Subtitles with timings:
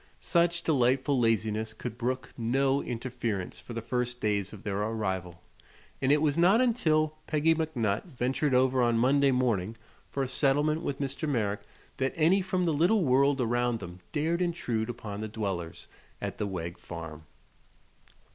[0.19, 5.43] Such delightful laziness could brook no interference for the first days of their arrival,
[6.01, 9.77] and it was not until Peggy McNutt ventured over on Monday morning
[10.09, 11.29] for a settlement with Mr.
[11.29, 11.61] Merrick
[11.97, 15.87] that any from the little world around them dared intrude upon the dwellers
[16.19, 17.27] at the Wegg farm.